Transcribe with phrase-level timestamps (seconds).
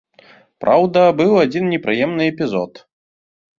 [0.63, 2.71] Праўда, быў адзін непрыемны эпізод.